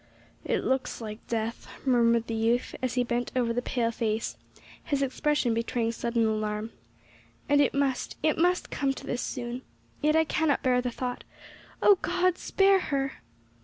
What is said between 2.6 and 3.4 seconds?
as he bent